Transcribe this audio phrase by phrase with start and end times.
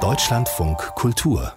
[0.00, 1.52] Deutschlandfunk Kultur.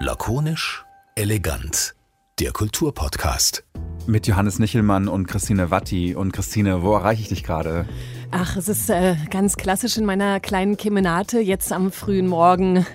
[0.00, 1.94] Lakonisch, elegant.
[2.40, 3.62] Der Kulturpodcast.
[4.06, 6.14] Mit Johannes Nichelmann und Christine Watti.
[6.14, 7.84] Und Christine, wo erreiche ich dich gerade?
[8.30, 12.86] Ach, es ist äh, ganz klassisch in meiner kleinen Kemenate, jetzt am frühen Morgen,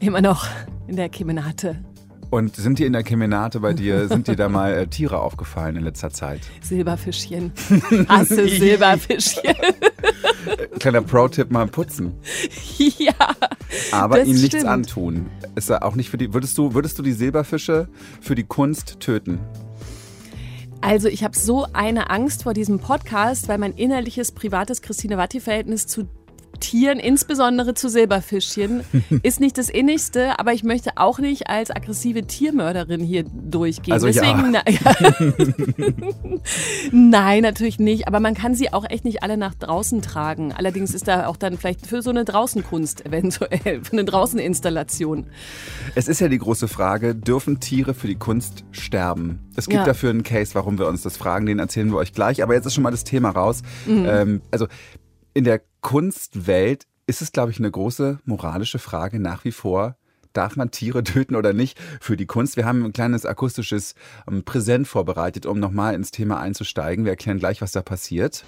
[0.00, 0.48] immer noch
[0.88, 1.76] in der Kemenate.
[2.30, 5.76] Und sind dir in der Kemenate bei dir, sind dir da mal äh, Tiere aufgefallen
[5.76, 6.40] in letzter Zeit?
[6.60, 7.52] Silberfischchen.
[8.08, 9.54] Hasse Silberfischchen.
[10.78, 12.14] Kleiner Pro-Tipp, mal putzen.
[12.98, 13.12] ja.
[13.92, 14.66] Aber das ihnen nichts stimmt.
[14.66, 15.30] antun.
[15.54, 16.34] Ist ja auch nicht für die.
[16.34, 17.88] Würdest du, würdest du die Silberfische
[18.20, 19.40] für die Kunst töten?
[20.80, 26.08] Also ich habe so eine Angst vor diesem Podcast, weil mein innerliches, privates Christine-Watti-Verhältnis zu
[26.58, 28.82] Tieren, insbesondere zu Silberfischchen,
[29.22, 33.92] ist nicht das innigste, aber ich möchte auch nicht als aggressive Tiermörderin hier durchgehen.
[33.92, 34.12] Also ja.
[34.22, 34.62] Deswegen, na,
[36.92, 40.52] Nein, natürlich nicht, aber man kann sie auch echt nicht alle nach draußen tragen.
[40.52, 45.26] Allerdings ist da auch dann vielleicht für so eine Draußenkunst eventuell, für eine Draußeninstallation.
[45.94, 49.40] Es ist ja die große Frage, dürfen Tiere für die Kunst sterben?
[49.56, 49.84] Es gibt Ja.
[49.84, 52.42] dafür einen Case, warum wir uns das fragen, den erzählen wir euch gleich.
[52.42, 53.62] Aber jetzt ist schon mal das Thema raus.
[53.86, 54.66] Ähm, also
[55.34, 59.96] in der Kunstwelt ist es, glaube ich, eine große moralische Frage nach wie vor.
[60.32, 62.56] Darf man Tiere töten oder nicht für die Kunst?
[62.56, 63.94] Wir haben ein kleines akustisches
[64.30, 67.04] ähm, Präsent vorbereitet, um nochmal ins Thema einzusteigen.
[67.04, 68.44] Wir erklären gleich, was da passiert.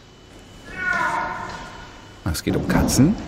[2.25, 3.15] Es geht um Katzen.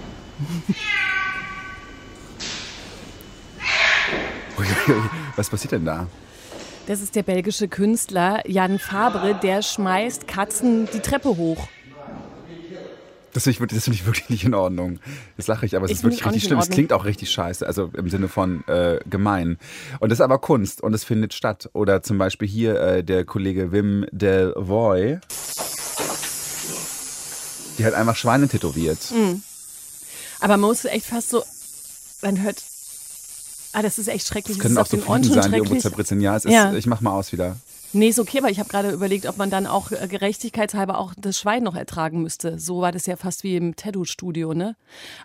[5.37, 6.09] Was passiert denn da?
[6.87, 11.69] Das ist der belgische Künstler Jan Fabre, der schmeißt Katzen die Treppe hoch.
[13.35, 14.99] Das finde ich, wirklich- das finde ich wirklich nicht in Ordnung.
[15.37, 16.59] Das lache ich, aber es Ich ist wirklich richtig schlimm.
[16.59, 19.59] Es klingt auch richtig scheiße, also im Sinne von äh, gemein.
[20.01, 21.69] Und das ist aber Kunst und es findet statt.
[21.75, 25.21] Oder zum Beispiel hier äh, der Kollege Wim Delvoye.
[27.79, 28.99] Die hat einfach Schweine tätowiert.
[29.11, 29.43] Hm.
[30.41, 31.45] Aber man muss echt fast so,
[32.23, 32.63] man hört,
[33.73, 34.57] ah, das ist echt schrecklich.
[34.57, 36.21] Das können ist auch so Fliegen schon sein, die irgendwo zerbritzen.
[36.21, 36.73] Ja, es ist, Ja.
[36.75, 37.57] ich mach mal aus wieder.
[37.95, 41.15] Nee, ist okay, aber ich habe gerade überlegt, ob man dann auch äh, gerechtigkeitshalber auch
[41.17, 42.59] das Schwein noch ertragen müsste.
[42.59, 44.77] So war das ja fast wie im Tattoo-Studio, ne?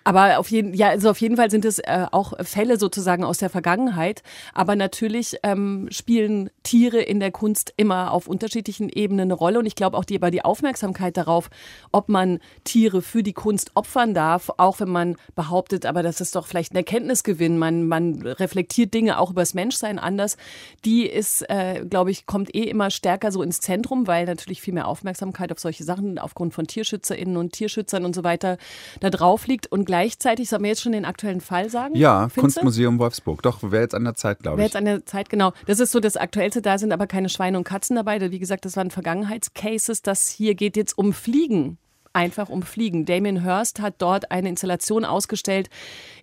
[0.06, 3.38] Aber auf jeden, ja, also auf jeden Fall sind es äh, auch Fälle sozusagen aus
[3.38, 4.24] der Vergangenheit.
[4.54, 9.60] Aber natürlich ähm, spielen Tiere in der Kunst immer auf unterschiedlichen Ebenen eine Rolle.
[9.60, 11.50] Und ich glaube auch die, aber die Aufmerksamkeit darauf,
[11.92, 16.38] ob man Tiere für die Kunst opfern darf, auch wenn man behauptet, aber das ist
[16.38, 20.38] doch vielleicht ein Erkenntnisgewinn, man, man reflektiert Dinge auch übers Menschsein anders,
[20.86, 24.74] die ist, äh, glaube ich, kommt eh immer stärker so ins Zentrum, weil natürlich viel
[24.74, 28.58] mehr Aufmerksamkeit auf solche Sachen aufgrund von TierschützerInnen und Tierschützern und so weiter
[29.00, 29.68] da drauf liegt.
[29.72, 31.96] Und gleichzeitig, sollen wir jetzt schon den aktuellen Fall sagen?
[31.96, 32.62] Ja, Findest du?
[32.62, 33.42] Kunstmuseum Wolfsburg.
[33.42, 34.74] Doch, wäre jetzt an der Zeit, glaube Wäre ich.
[34.74, 35.54] jetzt an der Zeit, genau.
[35.66, 38.20] Das ist so das Aktuellste, da sind aber keine Schweine und Katzen dabei.
[38.32, 40.02] Wie gesagt, das waren Vergangenheitscases.
[40.02, 41.78] Das hier geht jetzt um Fliegen.
[42.14, 43.06] Einfach um Fliegen.
[43.06, 45.70] Damien Hirst hat dort eine Installation ausgestellt,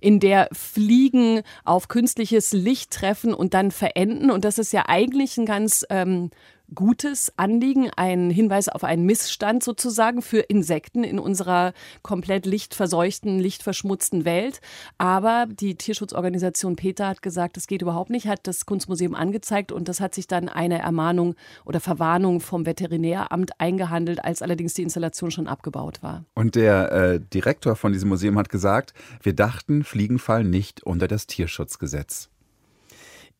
[0.00, 4.30] in der Fliegen auf künstliches Licht treffen und dann verenden.
[4.30, 6.30] Und das ist ja eigentlich ein ganz ähm,
[6.74, 11.72] gutes Anliegen, ein Hinweis auf einen Missstand sozusagen für Insekten in unserer
[12.02, 14.60] komplett lichtverseuchten, lichtverschmutzten Welt.
[14.98, 19.88] Aber die Tierschutzorganisation PETA hat gesagt, das geht überhaupt nicht, hat das Kunstmuseum angezeigt und
[19.88, 25.30] das hat sich dann eine Ermahnung oder Verwarnung vom Veterinäramt eingehandelt, als allerdings die Installation
[25.30, 26.24] schon abgebaut war.
[26.34, 31.08] Und der äh, Direktor von diesem Museum hat gesagt, wir dachten, Fliegen fallen nicht unter
[31.08, 32.30] das Tierschutzgesetz.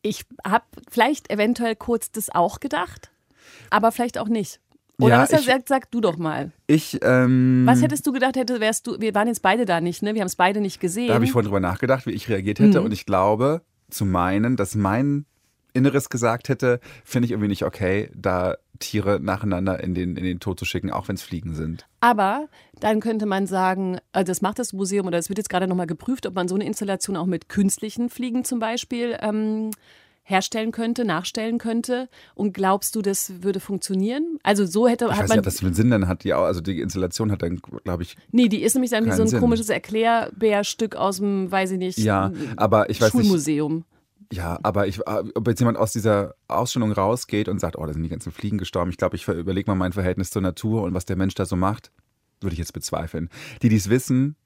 [0.03, 3.11] Ich habe vielleicht eventuell kurz das auch gedacht,
[3.69, 4.59] aber vielleicht auch nicht.
[4.99, 6.51] Oder Ja, hast du ich- gesagt, sag du doch mal.
[6.67, 10.03] Ich, ähm, Was hättest du gedacht, hätte, wärst du, wir waren jetzt beide da nicht,
[10.03, 10.13] ne?
[10.13, 11.07] Wir haben es beide nicht gesehen.
[11.07, 12.79] Da habe ich vorhin drüber nachgedacht, wie ich reagiert hätte.
[12.79, 12.85] Mhm.
[12.85, 15.25] Und ich glaube, zu meinen, dass mein
[15.73, 20.39] Inneres gesagt hätte, finde ich irgendwie nicht okay, da Tiere nacheinander in den, in den
[20.39, 21.87] Tod zu schicken, auch wenn es Fliegen sind.
[22.01, 22.47] Aber
[22.79, 25.87] dann könnte man sagen, äh, das macht das Museum oder es wird jetzt gerade nochmal
[25.87, 29.71] geprüft, ob man so eine Installation auch mit künstlichen Fliegen zum Beispiel ähm,
[30.31, 32.09] herstellen könnte, nachstellen könnte.
[32.33, 34.39] Und glaubst du, das würde funktionieren?
[34.41, 35.35] Also so hätte Ich hat weiß man.
[35.35, 36.23] nicht, ob das für einen Sinn dann hat.
[36.23, 39.11] Die, auch- also die Installation hat dann, glaube ich, nee, die ist nämlich dann wie
[39.11, 39.39] so ein Sinn.
[39.39, 43.23] komisches Erklärbärstück aus dem, weiß ich nicht, ja, aber ich weiß nicht.
[43.25, 43.83] Schulmuseum.
[44.33, 47.91] Ja, aber ich, äh, ob jetzt jemand aus dieser Ausstellung rausgeht und sagt, oh, da
[47.91, 48.89] sind die ganzen Fliegen gestorben.
[48.89, 51.57] Ich glaube, ich überlege mal mein Verhältnis zur Natur und was der Mensch da so
[51.57, 51.91] macht,
[52.39, 53.29] würde ich jetzt bezweifeln.
[53.61, 54.37] Die, die es wissen,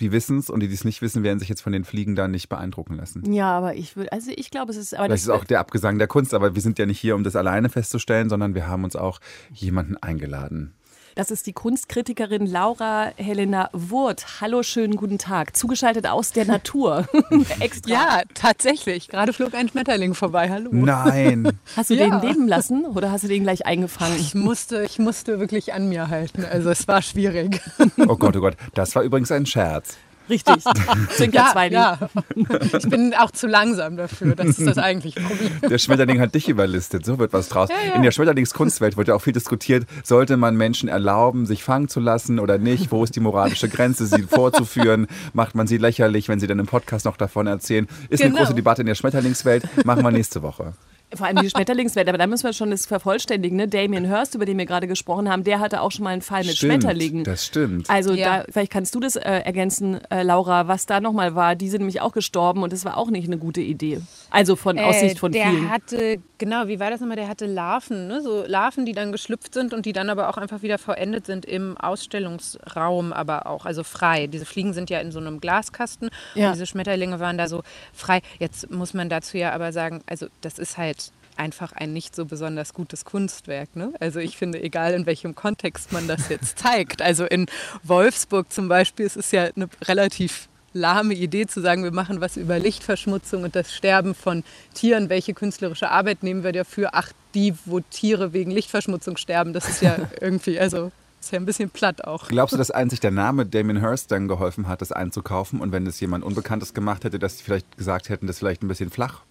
[0.00, 2.16] die wissen es und die, die es nicht wissen, werden sich jetzt von den Fliegen
[2.16, 3.32] da nicht beeindrucken lassen.
[3.32, 5.98] Ja, aber ich würde, also ich glaube, es ist, aber Vielleicht ist auch der Abgesang
[5.98, 8.84] der Kunst, aber wir sind ja nicht hier, um das alleine festzustellen, sondern wir haben
[8.84, 9.20] uns auch
[9.52, 10.74] jemanden eingeladen.
[11.16, 14.40] Das ist die Kunstkritikerin Laura Helena Wurth.
[14.40, 15.56] Hallo, schönen guten Tag.
[15.56, 17.06] Zugeschaltet aus der Natur.
[17.60, 17.88] Extra.
[17.88, 19.06] Ja, tatsächlich.
[19.08, 20.50] Gerade flog ein Schmetterling vorbei.
[20.50, 20.70] Hallo.
[20.72, 21.56] Nein.
[21.76, 22.18] Hast du Ja.
[22.18, 24.16] den leben lassen oder hast du den gleich eingefangen?
[24.18, 26.44] Ich musste, ich musste wirklich an mir halten.
[26.44, 27.60] Also es war schwierig.
[28.08, 28.56] Oh Gott, oh Gott.
[28.74, 29.96] Das war übrigens ein Scherz.
[30.28, 30.56] Richtig.
[31.10, 31.98] Sind ja, zwei ja.
[32.78, 34.34] Ich bin auch zu langsam dafür.
[34.34, 35.50] Das ist das eigentliche Problem.
[35.68, 37.04] Der Schmetterling hat dich überlistet.
[37.04, 37.68] So wird was draus.
[37.68, 37.94] Ja, ja.
[37.94, 39.86] In der Schmetterlingskunstwelt wird ja auch viel diskutiert.
[40.02, 42.90] Sollte man Menschen erlauben, sich fangen zu lassen oder nicht?
[42.90, 45.06] Wo ist die moralische Grenze, sie vorzuführen?
[45.32, 47.86] Macht man sie lächerlich, wenn sie dann im Podcast noch davon erzählen?
[48.08, 48.36] Ist genau.
[48.36, 49.84] eine große Debatte in der Schmetterlingswelt.
[49.84, 50.74] Machen wir nächste Woche.
[51.16, 53.56] Vor allem die Schmetterlingswelt, aber da müssen wir schon das vervollständigen.
[53.56, 53.68] Ne?
[53.68, 56.44] Damien Hirst, über den wir gerade gesprochen haben, der hatte auch schon mal einen Fall
[56.44, 57.24] mit stimmt, Schmetterlingen.
[57.24, 57.88] Das stimmt.
[57.90, 58.38] Also ja.
[58.38, 61.54] da, vielleicht kannst du das äh, ergänzen, äh, Laura, was da nochmal war.
[61.54, 64.00] Die sind nämlich auch gestorben und das war auch nicht eine gute Idee.
[64.30, 65.62] Also von äh, Aussicht von der vielen.
[65.62, 67.16] Der hatte, genau, wie war das nochmal?
[67.16, 68.22] Der hatte Larven, ne?
[68.22, 71.44] so Larven, die dann geschlüpft sind und die dann aber auch einfach wieder verendet sind
[71.44, 74.26] im Ausstellungsraum, aber auch, also frei.
[74.26, 76.48] Diese Fliegen sind ja in so einem Glaskasten ja.
[76.48, 77.62] und diese Schmetterlinge waren da so
[77.92, 78.22] frei.
[78.38, 81.03] Jetzt muss man dazu ja aber sagen, also das ist halt
[81.36, 83.76] einfach ein nicht so besonders gutes Kunstwerk.
[83.76, 83.92] Ne?
[84.00, 87.02] Also ich finde, egal in welchem Kontext man das jetzt zeigt.
[87.02, 87.46] Also in
[87.82, 92.36] Wolfsburg zum Beispiel ist es ja eine relativ lahme Idee zu sagen, wir machen was
[92.36, 94.44] über Lichtverschmutzung und das Sterben von
[94.74, 95.08] Tieren.
[95.08, 96.90] Welche künstlerische Arbeit nehmen wir dafür?
[96.92, 99.52] Ach, die, wo Tiere wegen Lichtverschmutzung sterben.
[99.52, 100.90] Das ist ja irgendwie, also
[101.20, 102.28] ist ja ein bisschen platt auch.
[102.28, 105.60] Glaubst du, dass einzig der Name Damien Hirst dann geholfen hat, das einzukaufen?
[105.60, 108.62] Und wenn es jemand Unbekanntes gemacht hätte, dass sie vielleicht gesagt hätten, das ist vielleicht
[108.62, 109.22] ein bisschen flach?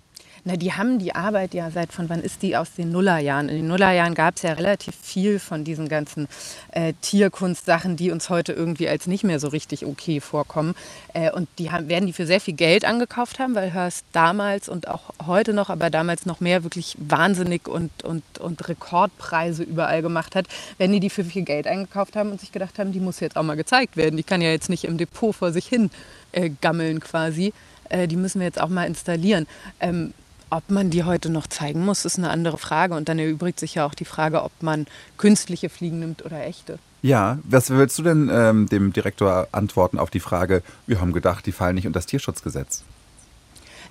[0.45, 3.48] Na, die haben die Arbeit ja seit von wann ist die aus den Nullerjahren?
[3.48, 6.28] In den Nullerjahren gab es ja relativ viel von diesen ganzen
[6.72, 10.75] äh, Tierkunstsachen, die uns heute irgendwie als nicht mehr so richtig okay vorkommen.
[11.13, 14.68] Äh, und die haben, werden die für sehr viel Geld angekauft haben, weil Hearst damals
[14.68, 20.01] und auch heute noch, aber damals noch mehr wirklich wahnsinnig und, und, und Rekordpreise überall
[20.01, 20.48] gemacht hat,
[20.78, 23.38] wenn die die für viel Geld eingekauft haben und sich gedacht haben, die muss jetzt
[23.38, 24.18] auch mal gezeigt werden.
[24.18, 25.90] Die kann ja jetzt nicht im Depot vor sich hin
[26.34, 27.54] äh, gammeln quasi
[27.90, 29.45] äh, die müssen wir jetzt auch mal installieren.
[29.80, 30.13] Ähm,
[30.55, 32.94] ob man die heute noch zeigen muss, ist eine andere Frage.
[32.94, 34.85] Und dann erübrigt sich ja auch die Frage, ob man
[35.17, 36.77] künstliche Fliegen nimmt oder echte.
[37.01, 41.45] Ja, was willst du denn ähm, dem Direktor antworten auf die Frage, wir haben gedacht,
[41.45, 42.83] die fallen nicht unter das Tierschutzgesetz?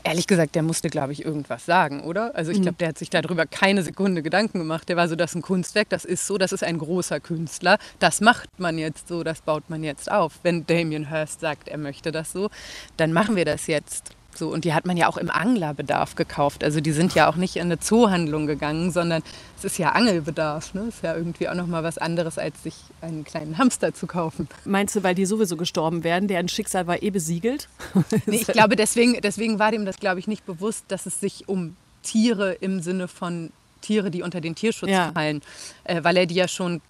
[0.04, 2.34] Ehrlich gesagt, der musste, glaube ich, irgendwas sagen, oder?
[2.34, 2.62] Also ich mhm.
[2.62, 4.88] glaube, der hat sich darüber keine Sekunde Gedanken gemacht.
[4.88, 7.78] Der war so, das ist ein Kunstwerk, das ist so, das ist ein großer Künstler.
[7.98, 10.40] Das macht man jetzt so, das baut man jetzt auf.
[10.42, 12.50] Wenn Damien Hirst sagt, er möchte das so,
[12.96, 14.16] dann machen wir das jetzt.
[14.34, 16.64] So, und die hat man ja auch im Anglerbedarf gekauft.
[16.64, 19.22] Also die sind ja auch nicht in eine Zoohandlung gegangen, sondern
[19.58, 20.74] es ist ja Angelbedarf.
[20.74, 20.86] Ne?
[20.88, 24.48] Ist ja irgendwie auch nochmal was anderes, als sich einen kleinen Hamster zu kaufen.
[24.64, 26.28] Meinst du, weil die sowieso gestorben wären?
[26.28, 27.68] Deren Schicksal war eh besiegelt?
[28.26, 31.48] nee, ich glaube, deswegen, deswegen war dem das, glaube ich, nicht bewusst, dass es sich
[31.48, 33.52] um Tiere im Sinne von
[33.82, 35.12] Tiere, die unter den Tierschutz ja.
[35.12, 35.42] fallen,
[35.84, 36.80] äh, weil er die ja schon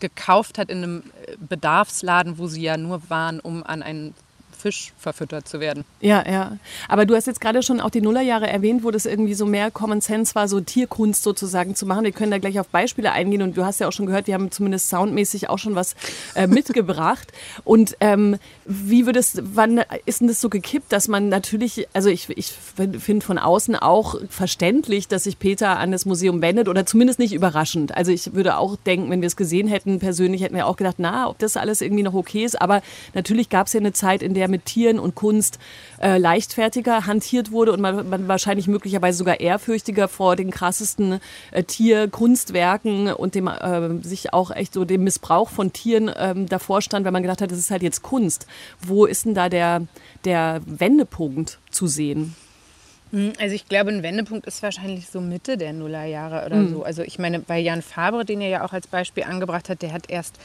[0.00, 4.14] gekauft hat in einem äh, Bedarfsladen, wo sie ja nur waren, um an einen
[4.60, 5.84] Fisch verfüttert zu werden.
[6.00, 6.56] Ja, ja.
[6.88, 9.70] Aber du hast jetzt gerade schon auch die Nullerjahre erwähnt, wo das irgendwie so mehr
[9.70, 12.04] Common Sense war, so Tierkunst sozusagen zu machen.
[12.04, 14.34] Wir können da gleich auf Beispiele eingehen und du hast ja auch schon gehört, wir
[14.34, 15.94] haben zumindest soundmäßig auch schon was
[16.34, 17.32] äh, mitgebracht.
[17.64, 22.08] Und ähm, wie wird es, wann ist denn das so gekippt, dass man natürlich, also
[22.08, 22.52] ich, ich
[22.98, 27.32] finde von außen auch verständlich, dass sich Peter an das Museum wendet oder zumindest nicht
[27.32, 27.96] überraschend.
[27.96, 30.96] Also ich würde auch denken, wenn wir es gesehen hätten, persönlich hätten wir auch gedacht,
[30.98, 32.60] na, ob das alles irgendwie noch okay ist.
[32.60, 32.82] Aber
[33.14, 35.58] natürlich gab es ja eine Zeit, in der mit Tieren und Kunst
[36.00, 41.20] äh, leichtfertiger hantiert wurde und man, man, wahrscheinlich möglicherweise sogar ehrfürchtiger vor den krassesten
[41.52, 46.82] äh, Tierkunstwerken und dem äh, sich auch echt so dem Missbrauch von Tieren ähm, davor
[46.82, 48.46] stand, weil man gedacht hat, das ist halt jetzt Kunst.
[48.80, 49.86] Wo ist denn da der,
[50.24, 52.34] der Wendepunkt zu sehen?
[53.12, 56.70] Hm, also ich glaube, ein Wendepunkt ist wahrscheinlich so Mitte der Nullerjahre oder mhm.
[56.70, 56.82] so.
[56.82, 59.92] Also ich meine, bei Jan Fabre, den er ja auch als Beispiel angebracht hat, der
[59.92, 60.38] hat erst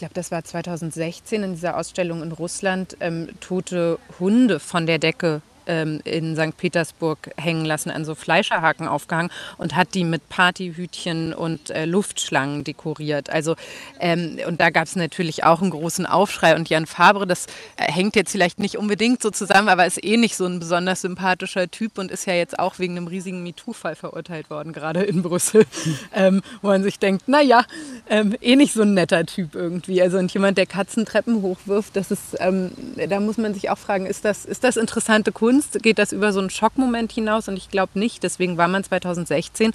[0.00, 5.42] glaube, das war 2016 in dieser Ausstellung in Russland, ähm, tote Hunde von der Decke
[5.70, 6.56] ähm, in St.
[6.56, 12.64] Petersburg hängen lassen, an so Fleischerhaken aufgehangen und hat die mit Partyhütchen und äh, Luftschlangen
[12.64, 13.30] dekoriert.
[13.30, 13.54] Also,
[14.00, 16.56] ähm, und da gab es natürlich auch einen großen Aufschrei.
[16.56, 17.46] Und Jan Fabre, das
[17.76, 21.02] äh, hängt jetzt vielleicht nicht unbedingt so zusammen, aber ist eh nicht so ein besonders
[21.02, 25.22] sympathischer Typ und ist ja jetzt auch wegen einem riesigen MeToo-Fall verurteilt worden, gerade in
[25.22, 25.64] Brüssel.
[26.14, 27.64] ähm, wo man sich denkt, naja,
[28.08, 30.02] ähm, eh nicht so ein netter Typ irgendwie.
[30.02, 32.72] Also und jemand, der Katzentreppen hochwirft, das ist, ähm,
[33.08, 35.59] da muss man sich auch fragen, ist das, ist das interessante Kunst?
[35.60, 38.22] Kunst geht das über so einen Schockmoment hinaus und ich glaube nicht.
[38.22, 39.72] Deswegen war man 2016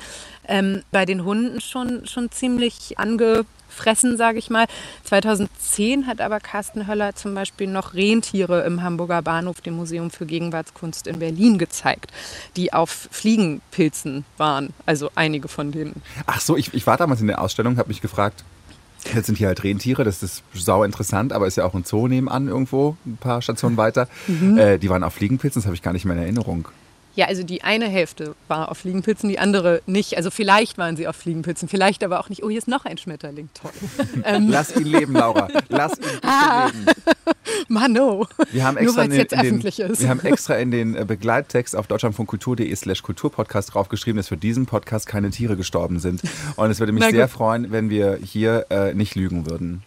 [0.48, 4.65] ähm, bei den Hunden schon, schon ziemlich angefressen, sage ich mal.
[5.04, 10.25] 2010 hat aber Carsten Höller zum Beispiel noch Rentiere im Hamburger Bahnhof, dem Museum für
[10.25, 12.12] Gegenwartskunst in Berlin, gezeigt,
[12.56, 14.74] die auf Fliegenpilzen waren.
[14.88, 16.01] Also einige von denen.
[16.25, 18.44] Ach so, ich, ich war damals in der Ausstellung, habe mich gefragt,
[19.14, 22.08] Jetzt sind hier halt Rentiere, das ist sau interessant, aber ist ja auch ein Zoo
[22.08, 24.08] nebenan irgendwo, ein paar Stationen weiter.
[24.28, 24.58] Mhm.
[24.58, 26.68] Äh, die waren auf Fliegenpilzen, das habe ich gar nicht mehr in Erinnerung.
[27.16, 30.18] Ja, also die eine Hälfte war auf Fliegenpilzen, die andere nicht.
[30.18, 32.44] Also vielleicht waren sie auf Fliegenpilzen, vielleicht aber auch nicht.
[32.44, 33.72] Oh, hier ist noch ein Schmetterling, toll.
[34.26, 34.50] ähm.
[34.50, 35.48] Lass ihn leben, Laura.
[35.70, 36.68] Lass ihn ah.
[36.68, 36.86] leben.
[37.70, 38.28] Mano.
[38.52, 41.88] Wir haben extra, in den, in den, wir haben extra in den äh, Begleittext auf
[41.88, 46.22] deutschlandfunkkultur.de slash kulturpodcast draufgeschrieben, dass für diesen Podcast keine Tiere gestorben sind.
[46.58, 49.84] Und es würde mich sehr freuen, wenn wir hier äh, nicht lügen würden.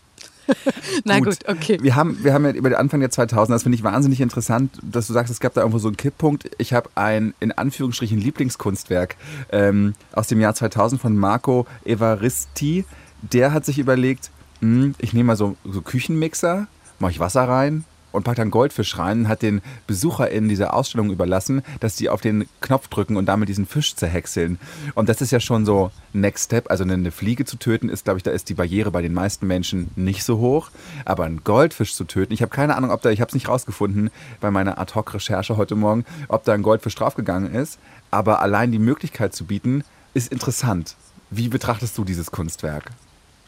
[1.05, 1.26] Na gut.
[1.26, 1.49] gut.
[1.49, 1.78] okay.
[1.81, 4.78] Wir haben, wir haben ja über den Anfang der 2000 das finde ich wahnsinnig interessant,
[4.83, 6.50] dass du sagst, es gab da irgendwo so einen Kipppunkt.
[6.59, 9.17] Ich habe ein, in Anführungsstrichen, Lieblingskunstwerk
[9.50, 12.85] ähm, aus dem Jahr 2000 von Marco Evaristi.
[13.23, 16.67] Der hat sich überlegt, mh, hm, ich nehme mal so, so Küchenmixer,
[16.99, 21.11] mache ich Wasser rein, und packt dann Goldfisch rein und hat den BesucherInnen dieser Ausstellung
[21.11, 24.59] überlassen, dass die auf den Knopf drücken und damit diesen Fisch zerhäckseln.
[24.95, 26.71] Und das ist ja schon so Next Step.
[26.71, 29.47] Also eine Fliege zu töten ist, glaube ich, da ist die Barriere bei den meisten
[29.47, 30.71] Menschen nicht so hoch.
[31.05, 33.49] Aber einen Goldfisch zu töten, ich habe keine Ahnung, ob da, ich habe es nicht
[33.49, 34.11] rausgefunden
[34.41, 37.79] bei meiner Ad-Hoc-Recherche heute Morgen, ob da ein Goldfisch draufgegangen ist.
[38.11, 39.85] Aber allein die Möglichkeit zu bieten,
[40.15, 40.97] ist interessant.
[41.31, 42.91] Wie betrachtest du dieses Kunstwerk?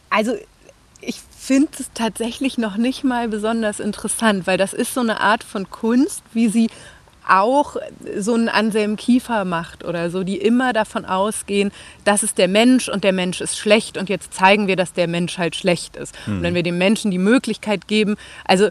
[0.09, 0.35] Also
[1.01, 5.43] ich finde es tatsächlich noch nicht mal besonders interessant, weil das ist so eine Art
[5.43, 6.69] von Kunst, wie sie
[7.27, 7.77] auch
[8.17, 11.71] so einen Anselm Kiefer macht oder so, die immer davon ausgehen,
[12.03, 15.07] das ist der Mensch und der Mensch ist schlecht und jetzt zeigen wir, dass der
[15.07, 16.15] Mensch halt schlecht ist.
[16.25, 16.37] Mhm.
[16.37, 18.69] Und wenn wir dem Menschen die Möglichkeit geben, also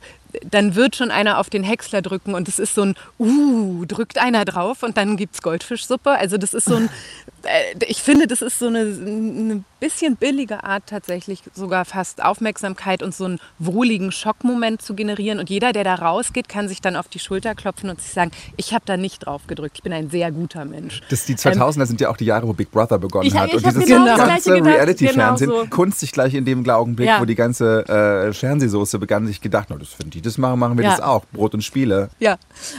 [0.49, 4.19] dann wird schon einer auf den Häcksler drücken und es ist so ein, uh, drückt
[4.19, 6.11] einer drauf und dann gibt es Goldfischsuppe.
[6.11, 6.89] Also das ist so ein,
[7.87, 13.15] ich finde, das ist so eine, eine bisschen billige Art tatsächlich sogar fast Aufmerksamkeit und
[13.15, 15.39] so einen wohligen Schockmoment zu generieren.
[15.39, 18.31] Und jeder, der da rausgeht, kann sich dann auf die Schulter klopfen und sich sagen,
[18.57, 21.01] ich habe da nicht drauf gedrückt, ich bin ein sehr guter Mensch.
[21.09, 23.49] Das, die 2000er ähm, sind ja auch die Jahre, wo Big Brother begonnen ich, hat.
[23.49, 25.71] Ich und dieses genau ganze Reality-Fernsehen, genau so.
[25.71, 27.21] Kunst sich gleich in dem Augenblick, ja.
[27.21, 30.77] wo die ganze äh, Fernsehsoße begann, sich gedacht, no, das, wenn die das machen, machen
[30.77, 30.91] wir ja.
[30.91, 31.25] das auch.
[31.33, 32.11] Brot und Spiele.
[32.19, 32.37] Ja,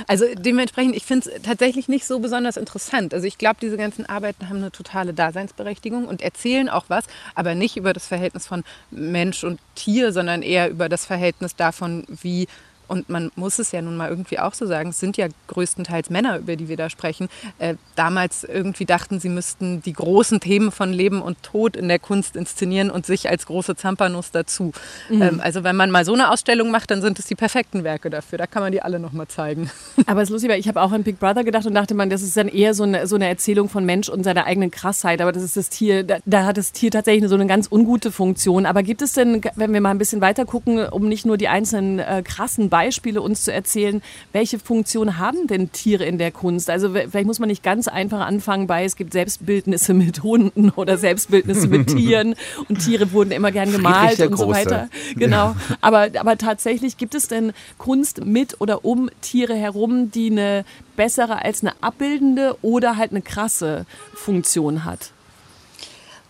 [0.07, 3.13] also dementsprechend, ich finde es tatsächlich nicht so besonders interessant.
[3.13, 7.55] Also ich glaube, diese ganzen Arbeiten haben eine totale Daseinsberechtigung und erzählen auch was, aber
[7.55, 12.47] nicht über das Verhältnis von Mensch und Tier, sondern eher über das Verhältnis davon, wie
[12.91, 16.09] und man muss es ja nun mal irgendwie auch so sagen, es sind ja größtenteils
[16.09, 20.71] Männer, über die wir da sprechen, äh, damals irgendwie dachten, sie müssten die großen Themen
[20.71, 24.73] von Leben und Tod in der Kunst inszenieren und sich als große Zampanuss dazu.
[25.09, 25.21] Mhm.
[25.21, 28.09] Ähm, also wenn man mal so eine Ausstellung macht, dann sind es die perfekten Werke
[28.09, 28.37] dafür.
[28.37, 29.71] Da kann man die alle nochmal zeigen.
[30.05, 32.09] Aber es ist lustig, weil ich habe auch an Big Brother gedacht und dachte man,
[32.09, 35.21] das ist dann eher so eine, so eine Erzählung von Mensch und seiner eigenen Krassheit.
[35.21, 38.11] Aber das ist das Tier, da, da hat das Tier tatsächlich so eine ganz ungute
[38.11, 38.65] Funktion.
[38.65, 41.47] Aber gibt es denn, wenn wir mal ein bisschen weiter gucken, um nicht nur die
[41.47, 44.01] einzelnen äh, krassen Beispiele Beispiele uns zu erzählen,
[44.33, 46.67] welche Funktion haben denn Tiere in der Kunst?
[46.67, 50.97] Also vielleicht muss man nicht ganz einfach anfangen bei, es gibt Selbstbildnisse mit Hunden oder
[50.97, 52.33] Selbstbildnisse mit Tieren
[52.69, 54.89] und Tiere wurden immer gern gemalt und so weiter.
[55.15, 55.55] Genau.
[55.81, 61.45] Aber, aber tatsächlich gibt es denn Kunst mit oder um Tiere herum, die eine bessere
[61.45, 63.85] als eine abbildende oder halt eine krasse
[64.15, 65.11] Funktion hat?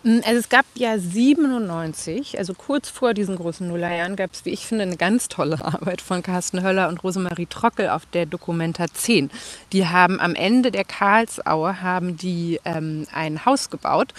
[0.03, 4.49] Mm, also es gab ja 97, also kurz vor diesen großen Nullerjahren, gab es, wie
[4.49, 8.85] ich finde, eine ganz tolle Arbeit von Carsten Höller und Rosemarie Trockel auf der Dokumenta
[8.91, 9.29] 10.
[9.73, 14.13] Die haben am Ende der Karlsaue haben die ähm, ein Haus gebaut,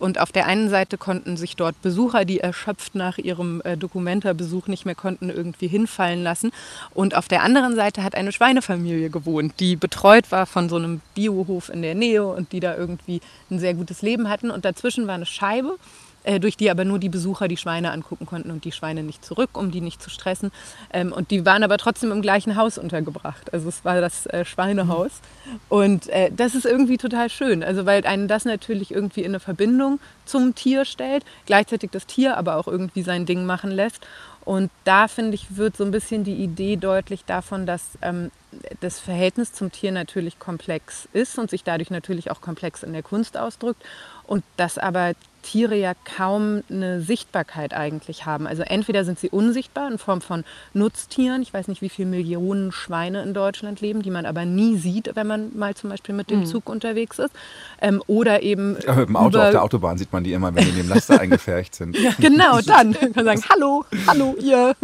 [0.00, 4.66] und auf der einen Seite konnten sich dort Besucher, die erschöpft nach ihrem äh, Dokumentarbesuch
[4.68, 6.52] nicht mehr konnten, irgendwie hinfallen lassen.
[6.94, 11.00] Und auf der anderen Seite hat eine Schweinefamilie gewohnt, die betreut war von so einem
[11.14, 13.20] Biohof in der Nähe und die da irgendwie
[13.50, 14.50] ein sehr gutes Leben hatten.
[14.50, 15.76] Und dazwischen war eine Scheibe
[16.26, 19.24] äh, durch die aber nur die Besucher die Schweine angucken konnten und die Schweine nicht
[19.24, 20.50] zurück, um die nicht zu stressen.
[20.92, 23.52] Ähm, und die waren aber trotzdem im gleichen Haus untergebracht.
[23.52, 25.12] Also es war das äh, Schweinehaus.
[25.68, 29.40] Und äh, das ist irgendwie total schön, also weil einen das natürlich irgendwie in eine
[29.40, 34.04] Verbindung zum Tier stellt, gleichzeitig das Tier aber auch irgendwie sein Ding machen lässt.
[34.44, 38.30] Und da finde ich, wird so ein bisschen die Idee deutlich davon, dass ähm,
[38.80, 43.02] das Verhältnis zum Tier natürlich komplex ist und sich dadurch natürlich auch komplex in der
[43.02, 43.82] Kunst ausdrückt
[44.24, 45.14] und dass aber
[45.46, 48.48] Tiere ja kaum eine Sichtbarkeit eigentlich haben.
[48.48, 51.40] Also entweder sind sie unsichtbar in Form von Nutztieren.
[51.40, 55.14] Ich weiß nicht, wie viele Millionen Schweine in Deutschland leben, die man aber nie sieht,
[55.14, 56.46] wenn man mal zum Beispiel mit dem mhm.
[56.46, 57.30] Zug unterwegs ist.
[57.80, 58.76] Ähm, oder eben.
[58.84, 60.88] Ja, mit dem Auto auf der Autobahn sieht man die immer, wenn die in dem
[60.88, 61.96] Laster eingefärcht sind.
[61.96, 64.74] Ja, genau, dann kann man sagen, hallo, hallo ihr.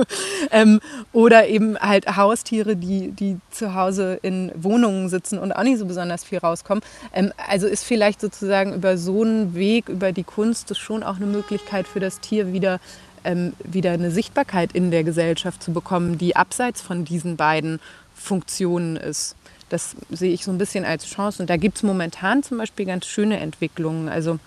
[0.53, 0.81] Ähm,
[1.13, 5.87] oder eben halt Haustiere, die, die zu Hause in Wohnungen sitzen und auch nicht so
[5.87, 6.85] besonders viel rauskommen.
[7.13, 11.03] Ähm, also ist vielleicht sozusagen über so einen Weg, über die Kunst, Kunst ist schon
[11.03, 12.79] auch eine Möglichkeit für das Tier wieder,
[13.25, 17.81] ähm, wieder eine Sichtbarkeit in der Gesellschaft zu bekommen, die abseits von diesen beiden
[18.15, 19.35] Funktionen ist.
[19.71, 21.43] Das sehe ich so ein bisschen als Chance.
[21.43, 24.11] Und da gibt es momentan zum Beispiel ganz schöne Entwicklungen.
[24.11, 24.39] Also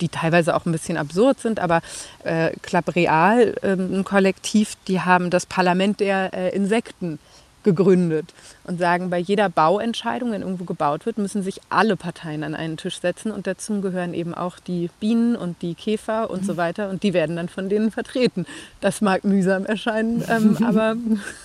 [0.00, 1.80] die teilweise auch ein bisschen absurd sind, aber
[2.24, 7.20] äh, Club Real, äh, ein Kollektiv, die haben das Parlament der äh, Insekten
[7.62, 12.54] gegründet und sagen, bei jeder Bauentscheidung, wenn irgendwo gebaut wird, müssen sich alle Parteien an
[12.54, 16.56] einen Tisch setzen und dazu gehören eben auch die Bienen und die Käfer und so
[16.56, 18.46] weiter und die werden dann von denen vertreten.
[18.80, 20.96] Das mag mühsam erscheinen, ähm, aber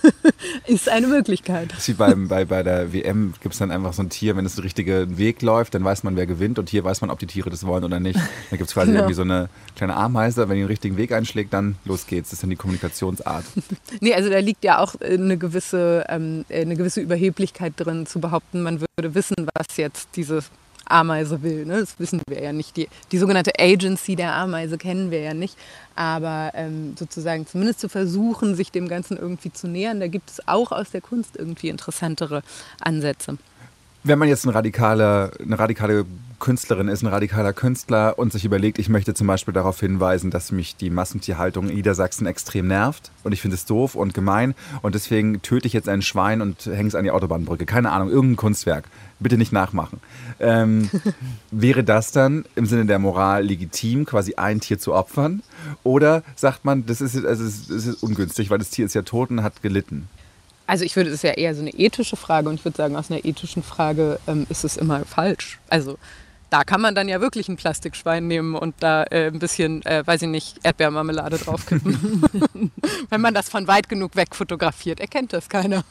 [0.66, 1.74] ist eine Möglichkeit.
[1.86, 4.54] wie beim, bei, bei der WM gibt es dann einfach so ein Tier, wenn es
[4.54, 7.26] den richtigen Weg läuft, dann weiß man, wer gewinnt und hier weiß man, ob die
[7.26, 8.18] Tiere das wollen oder nicht.
[8.50, 9.00] Da gibt es quasi genau.
[9.00, 12.30] irgendwie so eine kleine Ameise, wenn die den richtigen Weg einschlägt, dann los geht's.
[12.30, 13.44] Das ist dann die Kommunikationsart.
[14.00, 18.62] nee, also da liegt ja auch eine gewisse ähm, eine gewisse Überheblichkeit drin, zu behaupten,
[18.62, 20.42] man würde wissen, was jetzt diese
[20.84, 21.64] Ameise will.
[21.64, 21.80] Ne?
[21.80, 22.76] Das wissen wir ja nicht.
[22.76, 25.56] Die, die sogenannte Agency der Ameise kennen wir ja nicht.
[25.94, 30.46] Aber ähm, sozusagen zumindest zu versuchen, sich dem Ganzen irgendwie zu nähern, da gibt es
[30.46, 32.42] auch aus der Kunst irgendwie interessantere
[32.80, 33.38] Ansätze.
[34.04, 36.06] Wenn man jetzt eine radikale, eine radikale
[36.38, 40.52] Künstlerin ist, ein radikaler Künstler und sich überlegt, ich möchte zum Beispiel darauf hinweisen, dass
[40.52, 44.94] mich die Massentierhaltung in Niedersachsen extrem nervt und ich finde es doof und gemein und
[44.94, 47.66] deswegen töte ich jetzt ein Schwein und hänge es an die Autobahnbrücke.
[47.66, 48.88] Keine Ahnung, irgendein Kunstwerk.
[49.18, 50.00] Bitte nicht nachmachen.
[50.38, 50.88] Ähm,
[51.50, 55.42] wäre das dann im Sinne der Moral legitim, quasi ein Tier zu opfern?
[55.82, 59.30] Oder sagt man, das ist, also das ist ungünstig, weil das Tier ist ja tot
[59.30, 60.08] und hat gelitten?
[60.68, 62.94] Also ich würde, es ist ja eher so eine ethische Frage und ich würde sagen,
[62.94, 65.58] aus einer ethischen Frage ähm, ist es immer falsch.
[65.70, 65.96] Also
[66.50, 70.06] da kann man dann ja wirklich ein Plastikschwein nehmen und da äh, ein bisschen, äh,
[70.06, 72.22] weiß ich nicht, Erdbeermarmelade draufkippen.
[73.08, 75.84] Wenn man das von weit genug weg fotografiert, erkennt das keiner.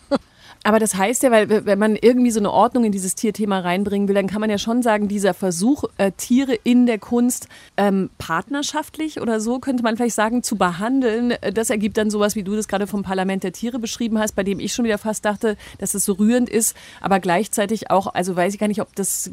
[0.64, 4.08] Aber das heißt ja, weil wenn man irgendwie so eine Ordnung in dieses Tierthema reinbringen
[4.08, 7.48] will, dann kann man ja schon sagen, dieser Versuch, äh, Tiere in der Kunst
[7.78, 12.36] ähm, partnerschaftlich oder so, könnte man vielleicht sagen, zu behandeln, äh, das ergibt dann sowas,
[12.36, 14.98] wie du das gerade vom Parlament der Tiere beschrieben hast, bei dem ich schon wieder
[14.98, 18.82] fast dachte, dass es so rührend ist, aber gleichzeitig auch, also weiß ich gar nicht,
[18.82, 19.32] ob das,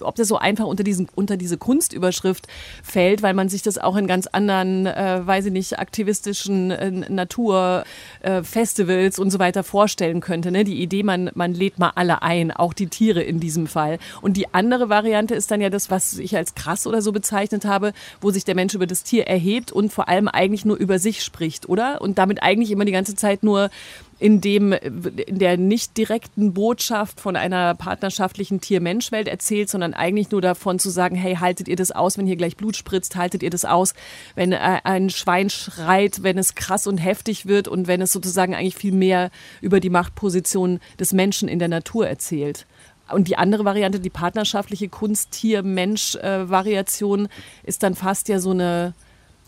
[0.00, 2.46] ob das so einfach unter, diesen, unter diese Kunstüberschrift
[2.82, 6.90] fällt, weil man sich das auch in ganz anderen, äh, weiß ich nicht, aktivistischen äh,
[6.90, 10.52] Naturfestivals äh, und so weiter vorstellen könnte.
[10.52, 10.57] Ne?
[10.58, 10.64] Ne?
[10.64, 13.98] Die Idee, man, man lädt mal alle ein, auch die Tiere in diesem Fall.
[14.20, 17.64] Und die andere Variante ist dann ja das, was ich als krass oder so bezeichnet
[17.64, 20.98] habe, wo sich der Mensch über das Tier erhebt und vor allem eigentlich nur über
[20.98, 22.00] sich spricht, oder?
[22.00, 23.70] Und damit eigentlich immer die ganze Zeit nur
[24.18, 30.42] in dem in der nicht direkten Botschaft von einer partnerschaftlichen Tier-Mensch-Welt erzählt, sondern eigentlich nur
[30.42, 33.50] davon zu sagen, hey, haltet ihr das aus, wenn hier gleich Blut spritzt, haltet ihr
[33.50, 33.94] das aus,
[34.34, 38.54] wenn äh, ein Schwein schreit, wenn es krass und heftig wird und wenn es sozusagen
[38.54, 42.66] eigentlich viel mehr über die Machtposition des Menschen in der Natur erzählt.
[43.10, 47.28] Und die andere Variante, die partnerschaftliche Kunst-Tier-Mensch-Variation, äh,
[47.62, 48.94] ist dann fast ja so eine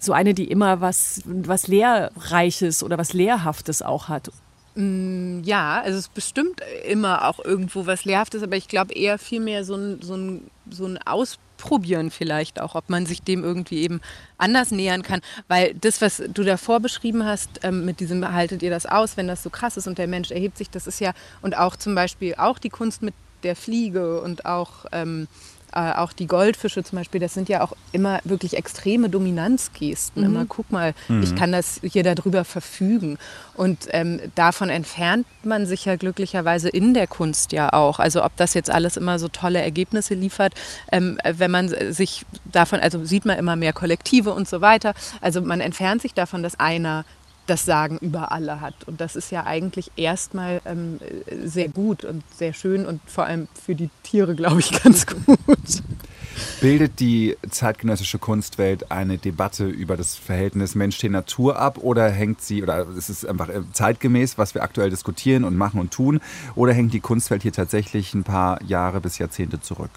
[0.02, 4.30] so eine, die immer was, was Lehrreiches oder was Lehrhaftes auch hat.
[4.74, 9.18] Mm, ja, also es ist bestimmt immer auch irgendwo was Lehrhaftes, aber ich glaube eher
[9.18, 13.82] vielmehr so ein, so, ein, so ein Ausprobieren vielleicht auch, ob man sich dem irgendwie
[13.82, 14.00] eben
[14.38, 15.22] anders nähern kann.
[15.48, 19.26] Weil das, was du davor beschrieben hast, ähm, mit diesem haltet ihr das aus, wenn
[19.26, 21.94] das so krass ist und der Mensch erhebt sich, das ist ja, und auch zum
[21.96, 25.26] Beispiel auch die Kunst mit der Fliege und auch ähm,
[25.72, 30.22] äh, auch die Goldfische zum Beispiel, das sind ja auch immer wirklich extreme Dominanzgesten.
[30.22, 30.28] Mhm.
[30.28, 31.22] Immer, guck mal, mhm.
[31.22, 33.18] ich kann das hier darüber verfügen.
[33.54, 37.98] Und ähm, davon entfernt man sich ja glücklicherweise in der Kunst ja auch.
[37.98, 40.54] Also ob das jetzt alles immer so tolle Ergebnisse liefert,
[40.92, 44.94] ähm, wenn man sich davon, also sieht man immer mehr Kollektive und so weiter.
[45.20, 47.04] Also man entfernt sich davon, dass einer
[47.50, 48.74] das Sagen über alle hat.
[48.86, 51.00] Und das ist ja eigentlich erstmal ähm,
[51.44, 55.82] sehr gut und sehr schön und vor allem für die Tiere, glaube ich, ganz gut.
[56.60, 62.86] Bildet die zeitgenössische Kunstwelt eine Debatte über das Verhältnis Mensch-Natur ab oder hängt sie, oder
[62.96, 66.20] ist es einfach äh, zeitgemäß, was wir aktuell diskutieren und machen und tun,
[66.54, 69.90] oder hängt die Kunstwelt hier tatsächlich ein paar Jahre bis Jahrzehnte zurück?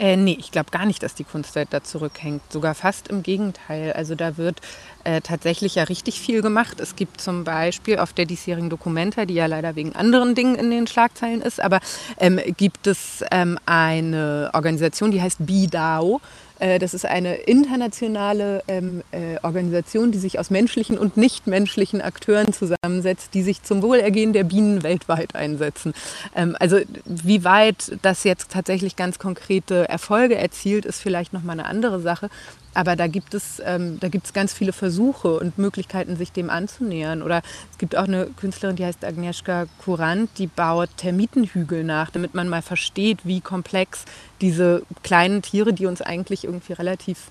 [0.00, 2.40] Äh, nee, ich glaube gar nicht, dass die Kunstwelt da zurückhängt.
[2.50, 3.92] Sogar fast im Gegenteil.
[3.92, 4.62] Also da wird
[5.04, 6.80] äh, tatsächlich ja richtig viel gemacht.
[6.80, 10.70] Es gibt zum Beispiel auf der diesjährigen Dokumenta, die ja leider wegen anderen Dingen in
[10.70, 11.80] den Schlagzeilen ist, aber
[12.16, 16.22] ähm, gibt es ähm, eine Organisation, die heißt BIDAO.
[16.60, 22.52] Äh, das ist eine internationale ähm, äh, Organisation, die sich aus menschlichen und nichtmenschlichen Akteuren
[22.52, 25.94] zusammensetzt, die sich zum Wohlergehen der Bienen weltweit einsetzen.
[26.36, 31.54] Ähm, also wie weit das jetzt tatsächlich ganz konkrete Erfolge erzielt, ist vielleicht noch mal
[31.54, 32.28] eine andere Sache.
[32.72, 36.50] Aber da gibt es, ähm, da gibt es ganz viele Versuche und Möglichkeiten, sich dem
[36.50, 37.22] anzunähern.
[37.22, 42.34] Oder es gibt auch eine Künstlerin, die heißt Agnieszka Kurant, die baut Termitenhügel nach, damit
[42.34, 44.04] man mal versteht, wie komplex
[44.40, 47.30] diese kleinen Tiere, die uns eigentlich irgendwie relativ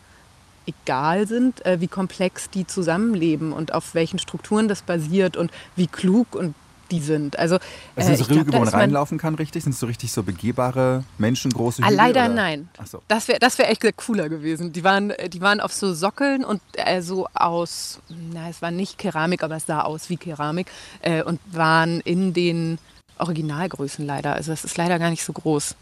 [0.65, 5.88] egal sind, äh, wie komplex die zusammenleben und auf welchen Strukturen das basiert und wie
[5.88, 6.54] klug und
[6.91, 7.38] die sind.
[7.38, 7.58] Also,
[7.95, 9.63] also sind äh, so glaub, Räume, wo man reinlaufen kann, richtig?
[9.63, 11.97] Sind es so richtig so begehbare, menschengroße Ah, Hügel?
[11.97, 12.34] leider oder?
[12.34, 12.69] nein.
[12.78, 13.02] Ach so.
[13.08, 14.73] Das wäre das wär echt cooler gewesen.
[14.73, 17.99] Die waren, äh, die waren auf so Sockeln und äh, so aus,
[18.34, 20.67] na, es war nicht Keramik, aber es sah aus wie Keramik
[21.02, 22.78] äh, und waren in den
[23.17, 24.34] Originalgrößen leider.
[24.34, 25.75] Also es ist leider gar nicht so groß.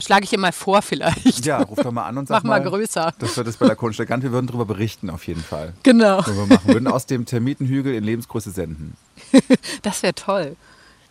[0.00, 1.44] Schlage ich ihr mal vor vielleicht.
[1.44, 3.12] Ja, ruf doch mal an und sag Mach mal größer.
[3.18, 4.22] Das wird es bei der Kunst Elegant.
[4.22, 5.74] Wir würden darüber berichten, auf jeden Fall.
[5.82, 6.24] Genau.
[6.26, 6.66] Würden wir machen.
[6.66, 8.96] Wir würden aus dem Termitenhügel in Lebensgröße senden.
[9.82, 10.56] Das wäre toll.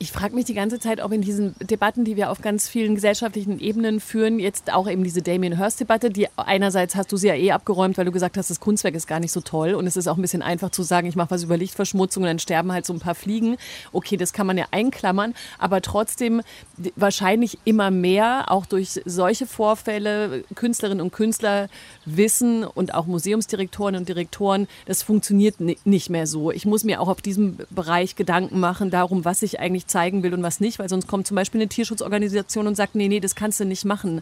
[0.01, 2.95] Ich frage mich die ganze Zeit, ob in diesen Debatten, die wir auf ganz vielen
[2.95, 7.35] gesellschaftlichen Ebenen führen, jetzt auch eben diese Damien Hirst-Debatte, die einerseits hast du sie ja
[7.35, 9.97] eh abgeräumt, weil du gesagt hast, das Kunstwerk ist gar nicht so toll und es
[9.97, 12.71] ist auch ein bisschen einfach zu sagen, ich mache was über Lichtverschmutzung und dann sterben
[12.71, 13.57] halt so ein paar Fliegen.
[13.91, 16.43] Okay, das kann man ja einklammern, aber trotzdem
[16.95, 21.67] wahrscheinlich immer mehr, auch durch solche Vorfälle, Künstlerinnen und Künstler
[22.05, 26.51] wissen und auch Museumsdirektoren und Direktoren, das funktioniert ni- nicht mehr so.
[26.51, 30.33] Ich muss mir auch auf diesem Bereich Gedanken machen, darum, was ich eigentlich zeigen will
[30.33, 33.35] und was nicht, weil sonst kommt zum Beispiel eine Tierschutzorganisation und sagt, nee, nee, das
[33.35, 34.21] kannst du nicht machen.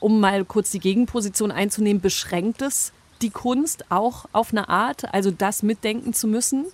[0.00, 5.30] Um mal kurz die Gegenposition einzunehmen, beschränkt es die Kunst auch auf eine Art, also
[5.30, 6.66] das mitdenken zu müssen?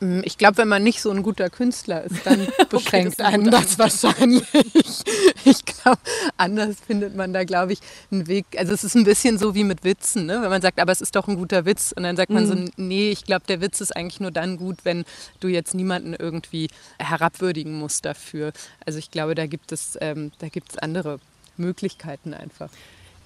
[0.00, 3.20] Mm, Ich glaube, wenn man nicht so ein guter Künstler ist, dann beschränkt das ist
[3.20, 4.44] ein einen das wahrscheinlich.
[5.44, 6.00] Ich glaube,
[6.36, 7.78] anders findet man da, glaube ich,
[8.10, 8.44] einen Weg.
[8.58, 10.42] Also es ist ein bisschen so wie mit Witzen, ne?
[10.42, 11.92] wenn man sagt, aber es ist doch ein guter Witz.
[11.96, 14.84] Und dann sagt man so, nee, ich glaube, der Witz ist eigentlich nur dann gut,
[14.84, 15.04] wenn
[15.40, 18.52] du jetzt niemanden irgendwie herabwürdigen musst dafür.
[18.84, 21.20] Also ich glaube, da gibt es, ähm, da gibt es andere
[21.56, 22.68] Möglichkeiten einfach.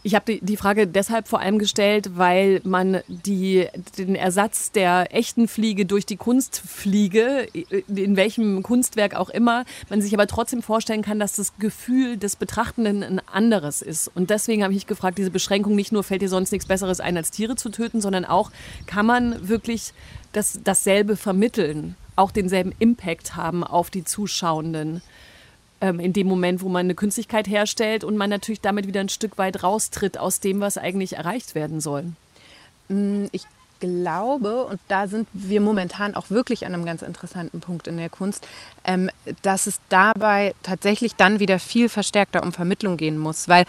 [0.07, 5.15] Ich habe die, die Frage deshalb vor allem gestellt, weil man die, den Ersatz der
[5.15, 7.49] echten Fliege durch die Kunstfliege,
[7.89, 12.37] in welchem Kunstwerk auch immer, man sich aber trotzdem vorstellen kann, dass das Gefühl des
[12.37, 14.09] Betrachtenden ein anderes ist.
[14.15, 17.17] Und deswegen habe ich gefragt, diese Beschränkung nicht nur fällt dir sonst nichts Besseres ein,
[17.17, 18.51] als Tiere zu töten, sondern auch,
[18.85, 19.95] kann man wirklich
[20.33, 25.01] das, dasselbe vermitteln, auch denselben Impact haben auf die Zuschauenden?
[25.85, 29.11] Ähm, in dem Moment, wo man eine Künstlichkeit herstellt und man natürlich damit wieder ein
[29.11, 32.05] Stück weit raustritt aus dem, was eigentlich erreicht werden soll.
[32.89, 33.45] Mm, Ich
[33.81, 38.09] glaube, und da sind wir momentan auch wirklich an einem ganz interessanten Punkt in der
[38.09, 38.47] Kunst,
[38.85, 39.11] ähm,
[39.43, 43.67] dass es dabei tatsächlich dann wieder viel verstärkter um Vermittlung gehen muss, weil